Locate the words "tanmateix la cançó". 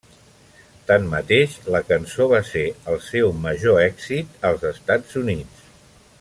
0.91-2.27